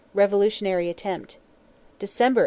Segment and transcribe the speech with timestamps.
[0.15, 1.37] Revolutionary attempt.
[1.99, 2.39] December, 1884.